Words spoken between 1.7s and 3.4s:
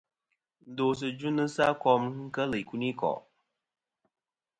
a kom nɨn kel ikunikò'.